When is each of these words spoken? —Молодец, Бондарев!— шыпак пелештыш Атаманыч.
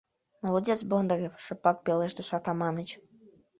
—Молодец, 0.43 0.79
Бондарев!— 0.89 1.33
шыпак 1.45 1.77
пелештыш 1.85 2.29
Атаманыч. 2.37 2.89